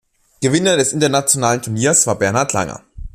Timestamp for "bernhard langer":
2.17-2.83